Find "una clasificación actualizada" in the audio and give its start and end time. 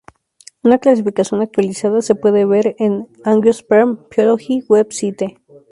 0.63-2.01